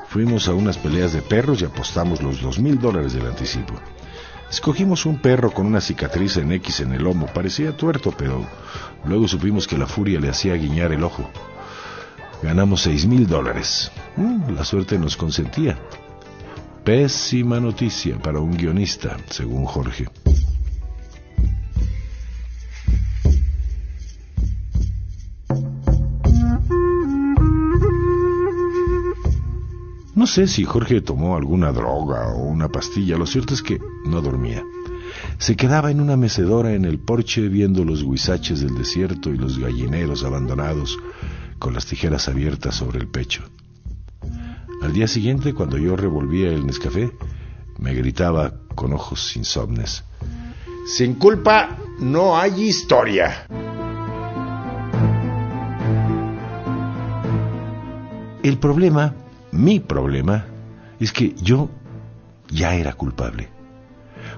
Fuimos 0.09 0.49
a 0.49 0.53
unas 0.53 0.77
peleas 0.77 1.13
de 1.13 1.21
perros 1.21 1.61
y 1.61 1.65
apostamos 1.65 2.21
los 2.21 2.41
dos 2.41 2.59
mil 2.59 2.77
dólares 2.77 3.13
del 3.13 3.27
anticipo. 3.27 3.75
Escogimos 4.53 5.07
un 5.07 5.17
perro 5.17 5.51
con 5.51 5.65
una 5.65 5.81
cicatriz 5.81 6.37
en 6.37 6.51
X 6.51 6.81
en 6.81 6.93
el 6.93 7.03
lomo. 7.03 7.25
Parecía 7.25 7.75
tuerto, 7.75 8.13
pero 8.15 8.45
luego 9.03 9.27
supimos 9.27 9.67
que 9.67 9.79
la 9.79 9.87
furia 9.87 10.19
le 10.19 10.29
hacía 10.29 10.53
guiñar 10.53 10.91
el 10.91 11.03
ojo. 11.03 11.27
Ganamos 12.43 12.83
seis 12.83 13.07
mil 13.07 13.25
dólares. 13.25 13.91
Mm, 14.15 14.53
la 14.53 14.63
suerte 14.63 14.99
nos 14.99 15.17
consentía. 15.17 15.79
Pésima 16.83 17.59
noticia 17.59 18.19
para 18.19 18.41
un 18.41 18.55
guionista, 18.55 19.17
según 19.27 19.65
Jorge. 19.65 20.07
Sé 30.33 30.47
si 30.47 30.65
Jorge 30.65 30.99
tomó 31.01 31.35
alguna 31.35 31.71
droga 31.71 32.29
o 32.29 32.45
una 32.45 32.67
pastilla, 32.67 33.17
lo 33.17 33.27
cierto 33.27 33.53
es 33.53 33.61
que 33.61 33.79
no 34.05 34.19
dormía. 34.19 34.63
Se 35.37 35.55
quedaba 35.55 35.91
en 35.91 36.01
una 36.01 36.17
mecedora 36.17 36.73
en 36.73 36.85
el 36.85 36.97
porche 36.97 37.47
viendo 37.49 37.85
los 37.85 38.03
guisaches 38.03 38.61
del 38.61 38.75
desierto 38.75 39.29
y 39.29 39.37
los 39.37 39.59
gallineros 39.59 40.23
abandonados 40.23 40.97
con 41.59 41.75
las 41.75 41.85
tijeras 41.85 42.27
abiertas 42.29 42.73
sobre 42.73 42.97
el 42.97 43.09
pecho. 43.09 43.43
Al 44.81 44.91
día 44.91 45.07
siguiente, 45.07 45.53
cuando 45.53 45.77
yo 45.77 45.95
revolvía 45.95 46.49
el 46.49 46.65
Nescafé, 46.65 47.11
me 47.77 47.93
gritaba 47.93 48.55
con 48.73 48.91
ojos 48.91 49.35
insomnes. 49.35 50.03
Sin 50.87 51.13
culpa 51.13 51.77
no 51.99 52.35
hay 52.35 52.63
historia. 52.63 53.45
El 58.41 58.57
problema, 58.57 59.13
mi 59.53 59.79
problema, 59.79 60.45
es 60.99 61.13
que 61.13 61.35
yo 61.41 61.69
ya 62.49 62.75
era 62.75 62.93
culpable. 62.93 63.49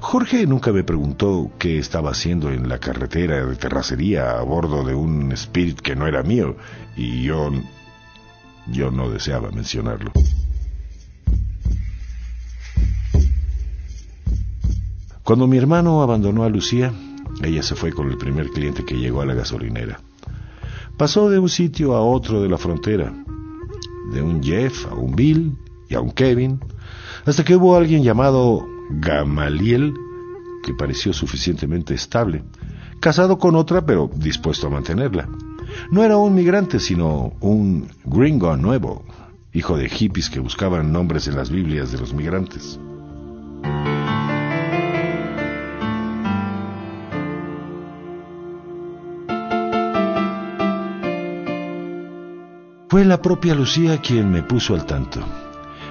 Jorge 0.02 0.46
nunca 0.46 0.72
me 0.74 0.84
preguntó 0.84 1.52
qué 1.58 1.80
estaba 1.80 2.12
haciendo 2.12 2.52
en 2.52 2.68
la 2.68 2.80
carretera 2.80 3.46
de 3.46 3.56
terracería 3.56 4.32
a 4.32 4.44
bordo 4.44 4.84
de 4.84 4.94
un 4.94 5.32
Spirit 5.32 5.80
que 5.80 5.96
no 5.96 6.06
era 6.06 6.22
mío, 6.22 6.58
y 6.98 7.24
yo 7.24 7.50
yo 8.68 8.92
no 8.92 9.10
deseaba 9.10 9.52
mencionarlo. 9.52 10.12
Cuando 15.24 15.48
mi 15.48 15.58
hermano 15.58 16.02
abandonó 16.04 16.44
a 16.44 16.50
Lucía, 16.50 16.94
ella 17.42 17.64
se 17.64 17.76
fue 17.76 17.92
con 17.92 18.12
el 18.12 18.18
primer 18.18 18.50
cliente 18.50 18.84
que 18.84 18.96
llegó 18.96 19.22
a 19.22 19.26
la 19.26 19.34
gasolinera. 19.34 20.00
Pasó 20.98 21.30
de 21.30 21.40
un 21.40 21.50
sitio 21.50 21.96
a 21.96 22.02
otro 22.02 22.42
de 22.42 22.50
la 22.50 22.58
frontera, 22.58 23.14
de 24.12 24.22
un 24.22 24.42
Jeff 24.44 24.86
a 24.88 24.96
un 24.96 25.16
Bill 25.16 25.58
y 25.90 25.96
a 25.96 26.02
un 26.02 26.12
Kevin, 26.12 26.60
hasta 27.26 27.44
que 27.44 27.56
hubo 27.56 27.76
alguien 27.76 28.04
llamado 28.04 28.66
Gamaliel 28.90 29.94
que 30.64 30.74
pareció 30.74 31.14
suficientemente 31.14 31.94
estable, 31.94 32.44
casado 33.00 33.38
con 33.38 33.56
otra 33.56 33.86
pero 33.86 34.10
dispuesto 34.16 34.68
a 34.68 34.72
mantenerla. 34.72 35.30
No 35.92 36.04
era 36.04 36.18
un 36.18 36.34
migrante, 36.34 36.80
sino 36.80 37.34
un 37.40 37.88
gringo 38.04 38.56
nuevo, 38.58 39.04
hijo 39.54 39.78
de 39.78 39.90
hippies 39.90 40.30
que 40.30 40.40
buscaban 40.40 40.92
nombres 40.92 41.28
en 41.28 41.36
las 41.36 41.50
Biblias 41.50 41.92
de 41.92 42.00
los 42.00 42.14
migrantes. 42.14 42.80
Fue 52.96 53.04
la 53.04 53.22
propia 53.22 53.54
Lucía 53.54 54.00
quien 54.00 54.32
me 54.32 54.42
puso 54.42 54.74
al 54.74 54.86
tanto. 54.86 55.20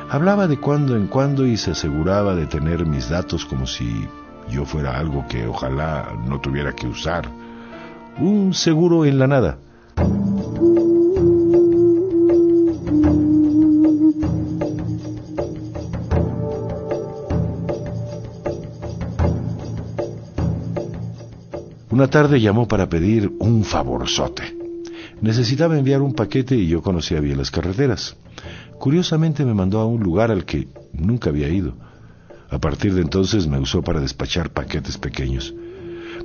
Hablaba 0.08 0.46
de 0.46 0.58
cuando 0.58 0.96
en 0.96 1.06
cuando 1.06 1.44
y 1.44 1.58
se 1.58 1.72
aseguraba 1.72 2.34
de 2.34 2.46
tener 2.46 2.86
mis 2.86 3.10
datos 3.10 3.44
como 3.44 3.66
si 3.66 4.08
yo 4.50 4.64
fuera 4.64 4.98
algo 4.98 5.26
que 5.28 5.46
ojalá 5.46 6.16
no 6.26 6.40
tuviera 6.40 6.72
que 6.72 6.86
usar. 6.86 7.28
Un 8.18 8.54
seguro 8.54 9.04
en 9.04 9.18
la 9.18 9.26
nada. 9.26 9.58
Una 21.90 22.08
tarde 22.08 22.40
llamó 22.40 22.66
para 22.66 22.88
pedir 22.88 23.30
un 23.40 23.62
favorzote. 23.62 24.63
Necesitaba 25.24 25.78
enviar 25.78 26.02
un 26.02 26.12
paquete 26.12 26.54
y 26.54 26.68
yo 26.68 26.82
conocía 26.82 27.18
bien 27.18 27.38
las 27.38 27.50
carreteras. 27.50 28.14
Curiosamente 28.78 29.46
me 29.46 29.54
mandó 29.54 29.78
a 29.80 29.86
un 29.86 30.02
lugar 30.02 30.30
al 30.30 30.44
que 30.44 30.68
nunca 30.92 31.30
había 31.30 31.48
ido. 31.48 31.72
A 32.50 32.58
partir 32.58 32.92
de 32.92 33.00
entonces 33.00 33.46
me 33.46 33.58
usó 33.58 33.80
para 33.80 34.00
despachar 34.00 34.50
paquetes 34.50 34.98
pequeños. 34.98 35.54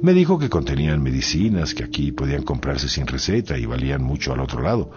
Me 0.01 0.11
dijo 0.11 0.37
que 0.37 0.49
contenían 0.49 1.01
medicinas 1.01 1.73
que 1.73 1.85
aquí 1.85 2.11
podían 2.11 2.43
comprarse 2.43 2.89
sin 2.89 3.07
receta 3.07 3.57
y 3.57 3.65
valían 3.65 4.03
mucho 4.03 4.33
al 4.33 4.41
otro 4.41 4.61
lado. 4.61 4.91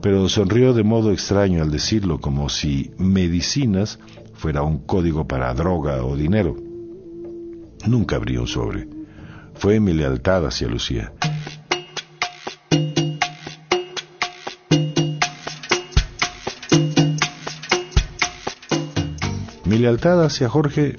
Pero 0.00 0.28
sonrió 0.28 0.72
de 0.72 0.84
modo 0.84 1.10
extraño 1.10 1.62
al 1.62 1.72
decirlo, 1.72 2.20
como 2.20 2.48
si 2.48 2.92
medicinas 2.96 3.98
fuera 4.34 4.62
un 4.62 4.78
código 4.78 5.26
para 5.26 5.52
droga 5.52 6.04
o 6.04 6.16
dinero. 6.16 6.54
Nunca 7.88 8.14
abrí 8.14 8.36
un 8.36 8.46
sobre. 8.46 8.86
Fue 9.54 9.80
mi 9.80 9.94
lealtad 9.94 10.46
hacia 10.46 10.68
Lucía. 10.68 11.12
Mi 19.76 19.82
lealtad 19.82 20.24
hacia 20.24 20.48
Jorge 20.48 20.96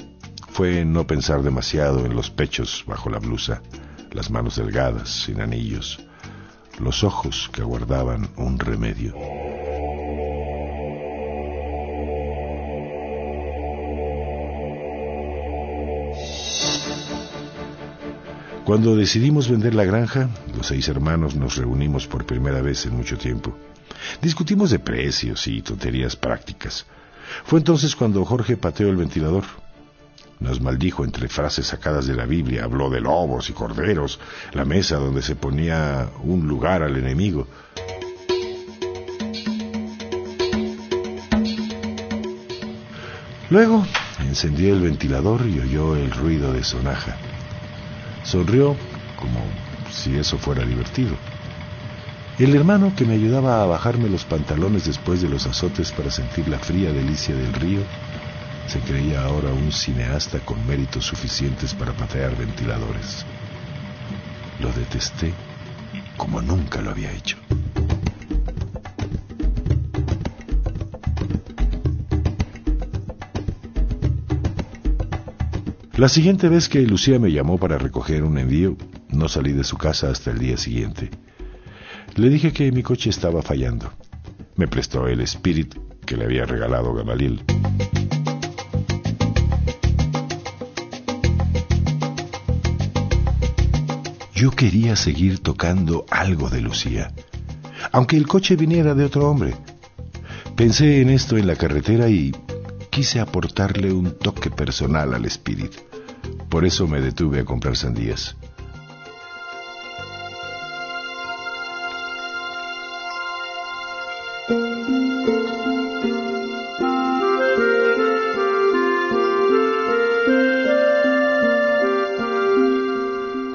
fue 0.49 0.85
no 0.85 1.07
pensar 1.07 1.41
demasiado 1.41 2.05
en 2.05 2.15
los 2.15 2.29
pechos 2.29 2.83
bajo 2.85 3.09
la 3.09 3.17
blusa, 3.17 3.63
las 4.11 4.29
manos 4.29 4.57
delgadas, 4.57 5.23
sin 5.23 5.41
anillos, 5.41 5.97
los 6.79 7.03
ojos 7.03 7.49
que 7.51 7.61
aguardaban 7.61 8.29
un 8.35 8.59
remedio. 8.59 9.15
Cuando 18.63 18.95
decidimos 18.95 19.49
vender 19.49 19.73
la 19.73 19.85
granja, 19.85 20.29
los 20.55 20.67
seis 20.67 20.87
hermanos 20.87 21.35
nos 21.35 21.57
reunimos 21.57 22.05
por 22.05 22.27
primera 22.27 22.61
vez 22.61 22.85
en 22.85 22.95
mucho 22.95 23.17
tiempo. 23.17 23.57
Discutimos 24.21 24.69
de 24.69 24.77
precios 24.77 25.47
y 25.47 25.63
tonterías 25.63 26.15
prácticas. 26.15 26.85
Fue 27.45 27.59
entonces 27.59 27.95
cuando 27.95 28.23
Jorge 28.25 28.57
pateó 28.57 28.89
el 28.89 28.95
ventilador. 28.95 29.43
Nos 30.39 30.61
maldijo 30.61 31.03
entre 31.03 31.27
frases 31.27 31.67
sacadas 31.67 32.05
de 32.05 32.15
la 32.15 32.25
Biblia, 32.25 32.63
habló 32.63 32.89
de 32.89 33.01
lobos 33.01 33.49
y 33.49 33.53
corderos, 33.53 34.19
la 34.53 34.65
mesa 34.65 34.97
donde 34.97 35.23
se 35.23 35.35
ponía 35.35 36.09
un 36.23 36.47
lugar 36.47 36.83
al 36.83 36.95
enemigo. 36.95 37.47
Luego 43.49 43.85
encendió 44.19 44.75
el 44.75 44.81
ventilador 44.81 45.47
y 45.47 45.59
oyó 45.59 45.95
el 45.95 46.11
ruido 46.11 46.53
de 46.53 46.63
sonaja. 46.63 47.15
Sonrió 48.23 48.75
como 49.17 49.39
si 49.89 50.17
eso 50.17 50.37
fuera 50.37 50.63
divertido. 50.65 51.15
El 52.39 52.55
hermano 52.55 52.93
que 52.95 53.03
me 53.03 53.15
ayudaba 53.15 53.63
a 53.63 53.65
bajarme 53.65 54.09
los 54.09 54.23
pantalones 54.23 54.85
después 54.85 55.23
de 55.23 55.27
los 55.27 55.47
azotes 55.47 55.91
para 55.91 56.11
sentir 56.11 56.47
la 56.47 56.59
fría 56.59 56.93
delicia 56.93 57.35
del 57.35 57.51
río, 57.51 57.79
se 58.67 58.79
creía 58.81 59.23
ahora 59.23 59.49
un 59.49 59.71
cineasta 59.71 60.39
con 60.41 60.63
méritos 60.67 61.03
suficientes 61.03 61.73
para 61.73 61.93
patear 61.93 62.37
ventiladores. 62.37 63.25
Lo 64.59 64.71
detesté 64.71 65.33
como 66.15 66.39
nunca 66.39 66.79
lo 66.79 66.91
había 66.91 67.11
hecho. 67.11 67.37
La 75.95 76.07
siguiente 76.07 76.49
vez 76.49 76.69
que 76.69 76.81
Lucía 76.81 77.17
me 77.17 77.31
llamó 77.31 77.57
para 77.57 77.79
recoger 77.79 78.23
un 78.23 78.37
envío, 78.37 78.77
no 79.09 79.27
salí 79.27 79.53
de 79.53 79.63
su 79.63 79.75
casa 79.77 80.11
hasta 80.11 80.29
el 80.29 80.37
día 80.37 80.57
siguiente. 80.57 81.09
Le 82.17 82.29
dije 82.29 82.51
que 82.51 82.71
mi 82.71 82.81
coche 82.81 83.11
estaba 83.11 83.43
fallando. 83.43 83.91
Me 84.55 84.67
prestó 84.67 85.07
el 85.07 85.21
Spirit 85.21 85.75
que 86.03 86.17
le 86.17 86.25
había 86.25 86.45
regalado 86.45 86.91
Gamaliel. 86.95 87.43
Yo 94.33 94.49
quería 94.49 94.95
seguir 94.95 95.43
tocando 95.43 96.07
algo 96.09 96.49
de 96.49 96.61
Lucía, 96.61 97.13
aunque 97.91 98.17
el 98.17 98.27
coche 98.27 98.55
viniera 98.55 98.95
de 98.95 99.05
otro 99.05 99.29
hombre. 99.29 99.53
Pensé 100.55 101.01
en 101.01 101.11
esto 101.11 101.37
en 101.37 101.45
la 101.45 101.55
carretera 101.55 102.09
y 102.09 102.35
quise 102.89 103.19
aportarle 103.19 103.93
un 103.93 104.17
toque 104.17 104.49
personal 104.49 105.13
al 105.13 105.25
Spirit. 105.25 105.73
Por 106.49 106.65
eso 106.65 106.87
me 106.87 106.99
detuve 106.99 107.41
a 107.41 107.45
comprar 107.45 107.77
sandías. 107.77 108.35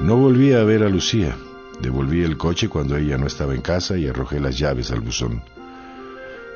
No 0.03 0.17
volví 0.17 0.51
a 0.51 0.65
ver 0.65 0.83
a 0.83 0.89
Lucía. 0.89 1.33
Devolví 1.79 2.25
el 2.25 2.35
coche 2.35 2.67
cuando 2.67 2.97
ella 2.97 3.17
no 3.17 3.25
estaba 3.25 3.55
en 3.55 3.61
casa 3.61 3.95
y 3.95 4.05
arrojé 4.05 4.37
las 4.41 4.57
llaves 4.57 4.91
al 4.91 4.99
buzón. 4.99 5.41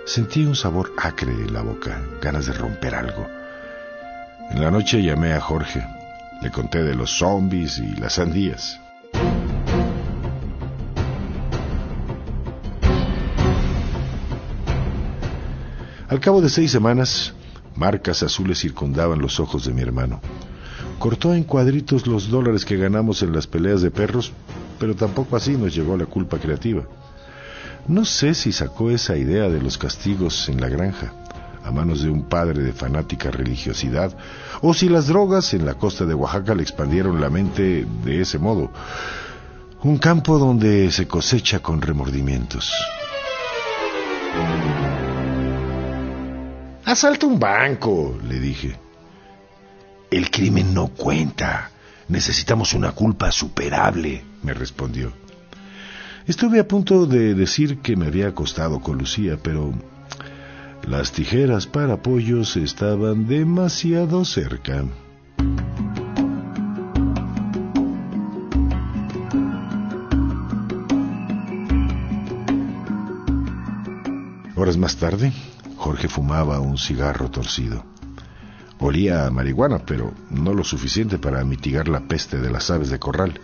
Sentí 0.05 0.45
un 0.45 0.53
sabor 0.53 0.91
acre 0.97 1.31
en 1.31 1.53
la 1.53 1.61
boca, 1.61 2.03
ganas 2.21 2.47
de 2.47 2.51
romper 2.51 2.93
algo. 2.93 3.25
En 4.51 4.59
la 4.59 4.69
noche 4.69 5.01
llamé 5.01 5.31
a 5.31 5.39
Jorge. 5.39 5.81
Le 6.41 6.51
conté 6.51 6.83
de 6.83 6.93
los 6.93 7.19
zombies 7.19 7.79
y 7.79 7.95
las 7.95 8.15
sandías. 8.15 8.81
Al 16.09 16.19
cabo 16.19 16.41
de 16.41 16.49
seis 16.49 16.69
semanas, 16.69 17.33
marcas 17.77 18.23
azules 18.23 18.59
circundaban 18.59 19.19
los 19.19 19.39
ojos 19.39 19.63
de 19.63 19.73
mi 19.73 19.83
hermano. 19.83 20.19
Cortó 20.99 21.35
en 21.35 21.43
cuadritos 21.43 22.07
los 22.07 22.29
dólares 22.29 22.65
que 22.65 22.75
ganamos 22.75 23.21
en 23.21 23.31
las 23.31 23.45
peleas 23.45 23.81
de 23.81 23.91
perros, 23.91 24.31
pero 24.79 24.95
tampoco 24.95 25.35
así 25.35 25.51
nos 25.51 25.75
llegó 25.75 25.95
la 25.95 26.07
culpa 26.07 26.39
creativa. 26.39 26.83
No 27.87 28.03
sé 28.03 28.33
si 28.33 28.51
sacó 28.51 28.89
esa 28.89 29.15
idea 29.15 29.47
de 29.47 29.61
los 29.61 29.77
castigos 29.77 30.49
en 30.49 30.59
la 30.59 30.69
granja, 30.69 31.13
a 31.63 31.71
manos 31.71 32.01
de 32.01 32.09
un 32.09 32.23
padre 32.23 32.63
de 32.63 32.73
fanática 32.73 33.29
religiosidad, 33.29 34.17
o 34.61 34.73
si 34.73 34.89
las 34.89 35.07
drogas 35.07 35.53
en 35.53 35.65
la 35.65 35.75
costa 35.75 36.05
de 36.05 36.15
Oaxaca 36.15 36.55
le 36.55 36.63
expandieron 36.63 37.21
la 37.21 37.29
mente 37.29 37.85
de 38.03 38.21
ese 38.21 38.39
modo. 38.39 38.71
Un 39.83 39.99
campo 39.99 40.39
donde 40.39 40.91
se 40.91 41.07
cosecha 41.07 41.59
con 41.59 41.79
remordimientos. 41.79 42.73
Asalta 46.83 47.27
un 47.27 47.39
banco, 47.39 48.17
le 48.27 48.39
dije. 48.39 48.86
El 50.09 50.31
crimen 50.31 50.73
no 50.73 50.87
cuenta. 50.87 51.71
Necesitamos 52.07 52.73
una 52.73 52.93
culpa 52.93 53.31
superable, 53.31 54.23
me 54.41 54.53
respondió. 54.53 55.11
Estuve 56.25 56.59
a 56.59 56.67
punto 56.67 57.05
de 57.05 57.33
decir 57.33 57.79
que 57.79 57.95
me 57.95 58.07
había 58.07 58.29
acostado 58.29 58.79
con 58.79 58.97
Lucía, 58.97 59.37
pero 59.41 59.73
las 60.87 61.11
tijeras 61.11 61.67
para 61.67 62.01
pollos 62.01 62.55
estaban 62.55 63.27
demasiado 63.27 64.23
cerca. 64.23 64.85
Horas 74.55 74.77
más 74.77 74.95
tarde, 74.95 75.33
Jorge 75.75 76.07
fumaba 76.07 76.59
un 76.61 76.77
cigarro 76.77 77.29
torcido. 77.29 77.96
Olía 78.79 79.25
a 79.25 79.31
marihuana, 79.31 79.79
pero 79.79 80.13
no 80.29 80.53
lo 80.53 80.63
suficiente 80.63 81.17
para 81.17 81.43
mitigar 81.43 81.87
la 81.87 82.01
peste 82.01 82.39
de 82.39 82.51
las 82.51 82.69
aves 82.69 82.89
de 82.89 82.99
corral. 82.99 83.39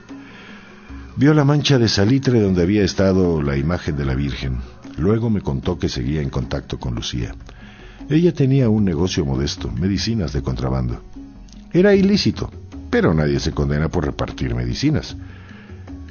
Vio 1.16 1.34
la 1.34 1.44
mancha 1.44 1.80
de 1.80 1.88
salitre 1.88 2.40
donde 2.40 2.62
había 2.62 2.84
estado 2.84 3.42
la 3.42 3.58
imagen 3.58 3.98
de 3.98 4.06
la 4.06 4.16
Virgen. 4.16 4.60
Luego 4.98 5.30
me 5.30 5.42
contó 5.42 5.80
que 5.80 5.90
seguía 5.90 6.22
en 6.22 6.30
contacto 6.30 6.80
con 6.80 6.96
Lucía. 6.96 7.36
Ella 8.10 8.34
tenía 8.34 8.70
un 8.70 8.86
negocio 8.86 9.26
modesto, 9.26 9.72
medicinas 9.72 10.34
de 10.34 10.44
contrabando. 10.44 11.02
Era 11.72 11.96
ilícito, 11.96 12.52
pero 12.90 13.14
nadie 13.14 13.40
se 13.40 13.52
condena 13.54 13.90
por 13.90 14.06
repartir 14.06 14.54
medicinas. 14.54 15.16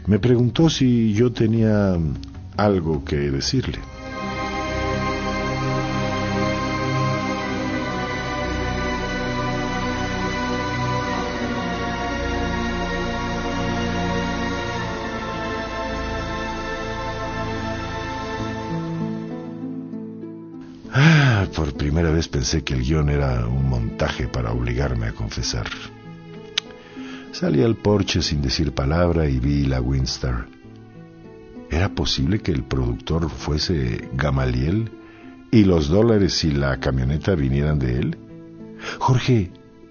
Me 0.06 0.18
preguntó 0.18 0.68
si 0.68 1.12
yo 1.12 1.32
tenía 1.32 1.96
algo 2.56 3.04
que 3.04 3.16
decirle. 3.30 3.78
Primera 21.92 22.10
vez 22.10 22.26
pensé 22.26 22.64
que 22.64 22.72
el 22.72 22.84
guion 22.84 23.10
era 23.10 23.46
un 23.46 23.68
montaje 23.68 24.26
para 24.26 24.50
obligarme 24.52 25.08
a 25.08 25.12
confesar. 25.12 25.66
Salí 27.32 27.62
al 27.62 27.76
porche 27.76 28.22
sin 28.22 28.40
decir 28.40 28.72
palabra 28.72 29.28
y 29.28 29.38
vi 29.38 29.66
la 29.66 29.78
Winstar. 29.82 30.46
¿Era 31.70 31.90
posible 31.90 32.40
que 32.40 32.50
el 32.50 32.64
productor 32.64 33.28
fuese 33.28 34.08
Gamaliel 34.14 34.90
y 35.50 35.64
los 35.64 35.88
dólares 35.88 36.42
y 36.44 36.52
la 36.52 36.80
camioneta 36.80 37.34
vinieran 37.34 37.78
de 37.78 37.98
él? 37.98 38.18
Jorge, 38.98 39.50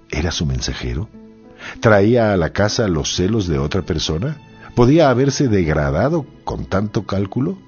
¿era 0.09 0.31
su 0.31 0.47
mensajero? 0.47 1.07
¿Traía 1.81 2.33
a 2.33 2.37
la 2.37 2.51
casa 2.51 2.87
los 2.87 3.15
celos 3.15 3.45
de 3.45 3.59
otra 3.59 3.83
persona? 3.83 4.37
¿Podía 4.73 5.11
haberse 5.11 5.49
degradado 5.49 6.25
con 6.45 6.65
tanto 6.65 7.05
cálculo? 7.05 7.59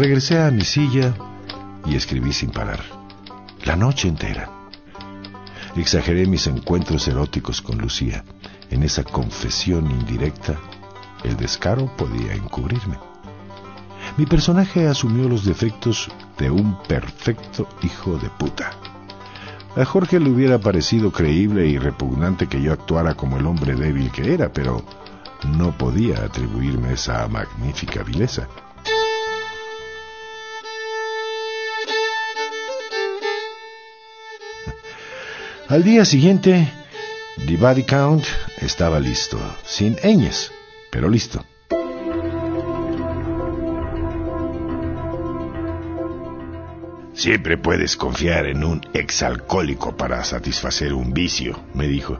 Regresé 0.00 0.38
a 0.38 0.50
mi 0.50 0.62
silla 0.62 1.14
y 1.84 1.94
escribí 1.94 2.32
sin 2.32 2.48
parar, 2.48 2.80
la 3.66 3.76
noche 3.76 4.08
entera. 4.08 4.48
Exageré 5.76 6.24
mis 6.24 6.46
encuentros 6.46 7.06
eróticos 7.06 7.60
con 7.60 7.76
Lucía. 7.76 8.24
En 8.70 8.82
esa 8.82 9.04
confesión 9.04 9.90
indirecta, 9.90 10.58
el 11.22 11.36
descaro 11.36 11.94
podía 11.98 12.32
encubrirme. 12.32 12.96
Mi 14.16 14.24
personaje 14.24 14.88
asumió 14.88 15.28
los 15.28 15.44
defectos 15.44 16.10
de 16.38 16.50
un 16.50 16.82
perfecto 16.84 17.68
hijo 17.82 18.16
de 18.16 18.30
puta. 18.30 18.70
A 19.76 19.84
Jorge 19.84 20.18
le 20.18 20.30
hubiera 20.30 20.58
parecido 20.58 21.12
creíble 21.12 21.66
y 21.66 21.76
repugnante 21.76 22.46
que 22.46 22.62
yo 22.62 22.72
actuara 22.72 23.12
como 23.16 23.36
el 23.36 23.44
hombre 23.44 23.74
débil 23.74 24.10
que 24.10 24.32
era, 24.32 24.50
pero 24.50 24.82
no 25.58 25.76
podía 25.76 26.24
atribuirme 26.24 26.94
esa 26.94 27.28
magnífica 27.28 28.02
vileza. 28.02 28.48
Al 35.70 35.84
día 35.84 36.04
siguiente, 36.04 36.68
The 37.46 37.56
Body 37.56 37.84
Count 37.84 38.24
estaba 38.60 38.98
listo, 38.98 39.38
sin 39.64 39.94
ñes, 40.02 40.50
pero 40.90 41.08
listo. 41.08 41.44
Siempre 47.14 47.56
puedes 47.56 47.96
confiar 47.96 48.46
en 48.46 48.64
un 48.64 48.80
exalcohólico 48.94 49.96
para 49.96 50.24
satisfacer 50.24 50.92
un 50.92 51.14
vicio, 51.14 51.60
me 51.72 51.86
dijo. 51.86 52.18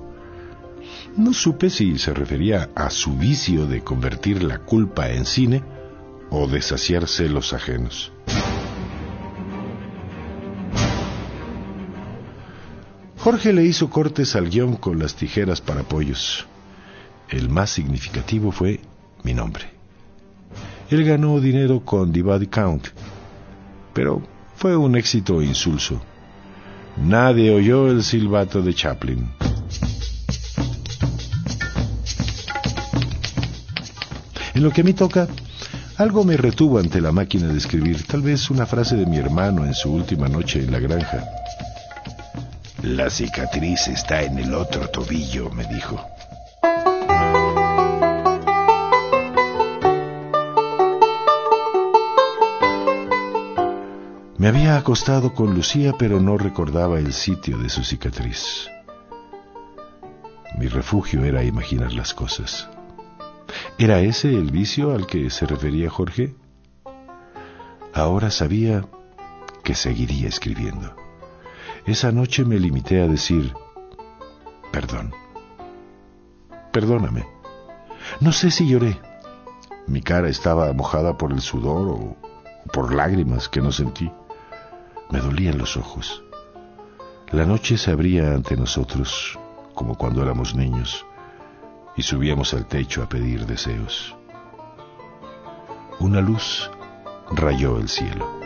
No 1.16 1.32
supe 1.32 1.70
si 1.70 1.98
se 1.98 2.14
refería 2.14 2.70
a 2.76 2.88
su 2.88 3.16
vicio 3.16 3.66
de 3.66 3.82
convertir 3.82 4.44
la 4.44 4.60
culpa 4.60 5.10
en 5.10 5.26
cine 5.26 5.64
o 6.30 6.46
de 6.46 6.62
saciarse 6.62 7.28
los 7.28 7.52
ajenos. 7.52 8.12
Jorge 13.22 13.52
le 13.52 13.64
hizo 13.64 13.90
cortes 13.90 14.34
al 14.34 14.48
guion 14.48 14.76
con 14.76 14.98
las 14.98 15.14
tijeras 15.14 15.60
para 15.60 15.82
pollos. 15.82 16.46
El 17.28 17.50
más 17.50 17.68
significativo 17.68 18.50
fue 18.50 18.80
mi 19.24 19.34
nombre. 19.34 19.66
Él 20.88 21.04
ganó 21.04 21.38
dinero 21.38 21.84
con 21.84 22.12
Body 22.12 22.46
Count, 22.46 22.88
pero 23.92 24.22
fue 24.56 24.74
un 24.74 24.96
éxito 24.96 25.42
insulso. 25.42 26.00
Nadie 26.96 27.54
oyó 27.54 27.88
el 27.88 28.02
silbato 28.02 28.62
de 28.62 28.72
Chaplin. 28.72 29.30
En 34.54 34.62
lo 34.62 34.70
que 34.70 34.80
a 34.80 34.84
mí 34.84 34.94
toca, 34.94 35.28
algo 35.98 36.24
me 36.24 36.38
retuvo 36.38 36.78
ante 36.78 37.02
la 37.02 37.12
máquina 37.12 37.48
de 37.48 37.58
escribir, 37.58 38.02
tal 38.06 38.22
vez 38.22 38.48
una 38.48 38.64
frase 38.64 38.96
de 38.96 39.04
mi 39.04 39.18
hermano 39.18 39.66
en 39.66 39.74
su 39.74 39.92
última 39.92 40.26
noche 40.26 40.60
en 40.60 40.72
la 40.72 40.78
granja. 40.78 41.22
La 42.82 43.10
cicatriz 43.10 43.88
está 43.88 44.22
en 44.22 44.38
el 44.38 44.54
otro 44.54 44.88
tobillo, 44.88 45.50
me 45.50 45.64
dijo. 45.66 46.00
Me 54.38 54.48
había 54.48 54.78
acostado 54.78 55.34
con 55.34 55.54
Lucía, 55.54 55.92
pero 55.98 56.20
no 56.20 56.38
recordaba 56.38 56.98
el 56.98 57.12
sitio 57.12 57.58
de 57.58 57.68
su 57.68 57.84
cicatriz. 57.84 58.70
Mi 60.56 60.66
refugio 60.66 61.22
era 61.24 61.44
imaginar 61.44 61.92
las 61.92 62.14
cosas. 62.14 62.66
¿Era 63.76 64.00
ese 64.00 64.30
el 64.30 64.50
vicio 64.50 64.94
al 64.94 65.06
que 65.06 65.28
se 65.28 65.44
refería 65.44 65.90
Jorge? 65.90 66.34
Ahora 67.92 68.30
sabía 68.30 68.86
que 69.62 69.74
seguiría 69.74 70.28
escribiendo. 70.28 71.09
Esa 71.86 72.12
noche 72.12 72.44
me 72.44 72.58
limité 72.58 73.00
a 73.00 73.08
decir, 73.08 73.54
perdón, 74.70 75.14
perdóname. 76.72 77.26
No 78.20 78.32
sé 78.32 78.50
si 78.50 78.68
lloré. 78.68 79.00
Mi 79.86 80.02
cara 80.02 80.28
estaba 80.28 80.72
mojada 80.72 81.16
por 81.16 81.32
el 81.32 81.40
sudor 81.40 81.88
o 81.88 82.16
por 82.72 82.92
lágrimas 82.94 83.48
que 83.48 83.60
no 83.60 83.72
sentí. 83.72 84.10
Me 85.10 85.20
dolían 85.20 85.58
los 85.58 85.76
ojos. 85.76 86.22
La 87.32 87.46
noche 87.46 87.78
se 87.78 87.90
abría 87.90 88.32
ante 88.34 88.56
nosotros 88.56 89.38
como 89.74 89.96
cuando 89.96 90.22
éramos 90.22 90.54
niños 90.54 91.06
y 91.96 92.02
subíamos 92.02 92.54
al 92.54 92.66
techo 92.66 93.02
a 93.02 93.08
pedir 93.08 93.46
deseos. 93.46 94.14
Una 95.98 96.20
luz 96.20 96.70
rayó 97.30 97.78
el 97.78 97.88
cielo. 97.88 98.39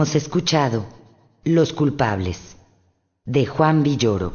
Hemos 0.00 0.14
escuchado 0.14 0.86
Los 1.44 1.74
culpables 1.74 2.56
de 3.26 3.44
Juan 3.44 3.82
Villoro. 3.82 4.32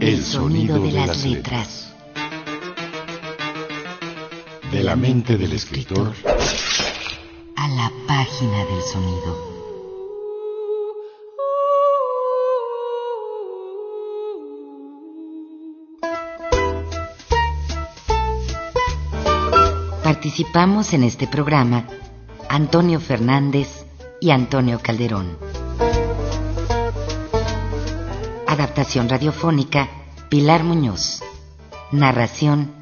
El 0.00 0.24
sonido 0.24 0.80
de 0.80 0.90
las 0.90 1.24
letras. 1.24 1.94
De 4.72 4.82
la 4.82 4.96
mente 4.96 5.36
del 5.38 5.52
escritor 5.52 6.12
a 7.54 7.68
la 7.68 7.92
página 8.08 8.64
del 8.64 8.82
sonido. 8.82 9.55
Participamos 20.26 20.92
en 20.92 21.04
este 21.04 21.28
programa 21.28 21.86
Antonio 22.48 22.98
Fernández 22.98 23.86
y 24.20 24.32
Antonio 24.32 24.80
Calderón. 24.82 25.38
Adaptación 28.44 29.08
radiofónica 29.08 29.88
Pilar 30.28 30.64
Muñoz. 30.64 31.22
Narración 31.92 32.72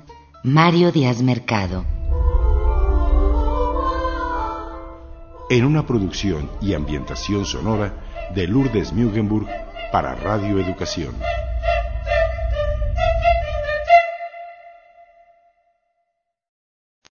Mario 0.42 0.90
Díaz 0.90 1.20
Mercado. 1.20 1.84
En 5.50 5.66
una 5.66 5.86
producción 5.86 6.50
y 6.62 6.72
ambientación 6.72 7.44
sonora 7.44 8.30
de 8.34 8.46
Lourdes 8.46 8.90
Mugenburg 8.94 9.48
para 9.92 10.14
Radio 10.14 10.58
Educación. 10.58 11.14